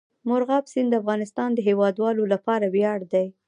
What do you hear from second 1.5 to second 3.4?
د هیوادوالو لپاره ویاړ دی.